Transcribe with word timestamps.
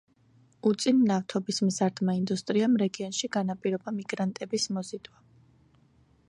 უწინ 0.69 1.01
ნავთობის 1.09 1.59
მზარდმა 1.65 2.15
ინდუსტრიამ 2.21 2.79
რეგიონში 2.85 3.31
განაპირობა 3.39 3.95
მიგრანტების 3.99 4.67
მოზიდვა. 4.79 5.23